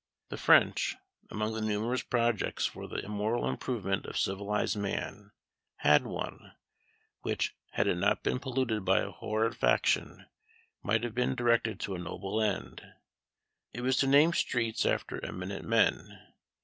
[0.29, 0.95] The French,
[1.29, 5.31] among the numerous projects for the moral improvement of civilised man,
[5.75, 6.53] had one,
[7.21, 10.25] which, had it not been polluted by a horrid faction,
[10.81, 12.81] might have been directed to a noble end.
[13.73, 16.19] It was to name streets after eminent men.